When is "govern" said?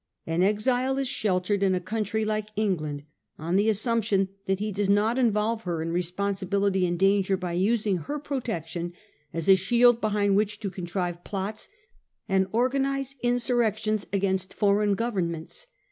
14.95-15.29